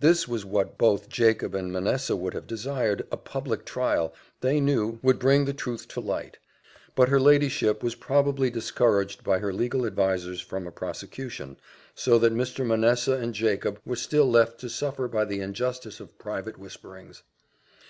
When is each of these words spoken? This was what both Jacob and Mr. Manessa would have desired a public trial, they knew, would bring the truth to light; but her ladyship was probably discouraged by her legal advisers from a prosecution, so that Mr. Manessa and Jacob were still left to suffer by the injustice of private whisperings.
This 0.00 0.26
was 0.26 0.46
what 0.46 0.78
both 0.78 1.10
Jacob 1.10 1.54
and 1.54 1.68
Mr. 1.70 1.82
Manessa 1.82 2.16
would 2.16 2.32
have 2.32 2.46
desired 2.46 3.06
a 3.12 3.18
public 3.18 3.66
trial, 3.66 4.14
they 4.40 4.60
knew, 4.60 4.98
would 5.02 5.18
bring 5.18 5.44
the 5.44 5.52
truth 5.52 5.86
to 5.88 6.00
light; 6.00 6.38
but 6.94 7.10
her 7.10 7.20
ladyship 7.20 7.82
was 7.82 7.94
probably 7.94 8.48
discouraged 8.48 9.22
by 9.22 9.40
her 9.40 9.52
legal 9.52 9.84
advisers 9.84 10.40
from 10.40 10.66
a 10.66 10.70
prosecution, 10.72 11.58
so 11.94 12.18
that 12.18 12.32
Mr. 12.32 12.64
Manessa 12.66 13.12
and 13.20 13.34
Jacob 13.34 13.78
were 13.84 13.94
still 13.96 14.30
left 14.30 14.58
to 14.60 14.70
suffer 14.70 15.06
by 15.06 15.26
the 15.26 15.40
injustice 15.40 16.00
of 16.00 16.16
private 16.16 16.56
whisperings. 16.58 17.22